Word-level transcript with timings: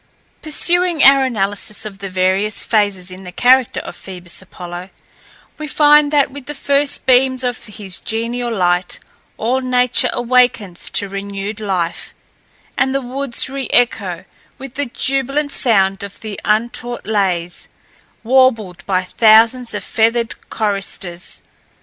Pursuing 0.41 1.03
our 1.03 1.23
analysis 1.25 1.85
of 1.85 1.99
the 1.99 2.09
various 2.09 2.65
phases 2.65 3.11
in 3.11 3.23
the 3.23 3.31
character 3.31 3.81
of 3.81 3.95
Phoebus 3.95 4.41
Apollo, 4.41 4.89
we 5.59 5.67
find 5.67 6.11
that 6.11 6.31
with 6.31 6.47
the 6.47 6.55
first 6.55 7.05
beams 7.05 7.43
of 7.43 7.65
his 7.67 7.99
genial 7.99 8.51
light, 8.51 8.97
all 9.37 9.61
nature 9.61 10.09
awakens 10.11 10.89
to 10.89 11.07
renewed 11.07 11.59
life, 11.59 12.15
and 12.75 12.95
the 12.95 13.01
woods 13.03 13.47
re 13.47 13.69
echo 13.71 14.25
with 14.57 14.73
the 14.73 14.87
jubilant 14.87 15.51
sound 15.51 16.01
of 16.01 16.21
the 16.21 16.39
untaught 16.43 17.05
lays, 17.05 17.67
warbled 18.23 18.83
by 18.87 19.03
thousands 19.03 19.75
of 19.75 19.83
feathered 19.83 20.33
choristers. 20.49 21.41